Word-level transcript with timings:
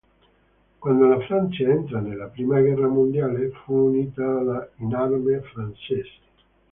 Quando 0.79 1.05
la 1.05 1.19
Francia 1.19 1.63
entrò 1.69 1.99
nella 1.99 2.25
prima 2.25 2.59
guerra 2.59 2.87
mondiale, 2.87 3.49
fu 3.51 3.75
unita 3.75 4.23
alla 4.25 4.67
I 4.77 4.91
Armee 4.91 5.41
francese. 5.41 6.09